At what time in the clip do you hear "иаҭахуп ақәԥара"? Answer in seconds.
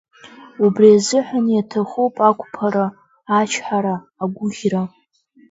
1.51-2.85